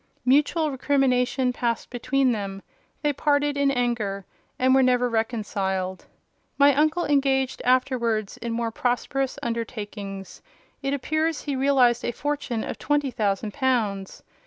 Mutual 0.25 0.71
recrimination 0.71 1.53
passed 1.53 1.91
between 1.91 2.31
them: 2.31 2.63
they 3.03 3.13
parted 3.13 3.55
in 3.55 3.69
anger, 3.69 4.25
and 4.57 4.73
were 4.73 4.81
never 4.81 5.07
reconciled. 5.07 6.07
My 6.57 6.73
uncle 6.73 7.05
engaged 7.05 7.61
afterwards 7.63 8.37
in 8.37 8.51
more 8.51 8.71
prosperous 8.71 9.37
undertakings: 9.43 10.41
it 10.81 10.95
appears 10.95 11.43
he 11.43 11.55
realised 11.55 12.03
a 12.03 12.13
fortune 12.13 12.63
of 12.63 12.79
twenty 12.79 13.11
thousand 13.11 13.53
pounds. 13.53 14.23